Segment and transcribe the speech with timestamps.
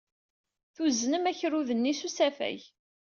[0.75, 2.59] Tuznem akerrud-nni s usafag.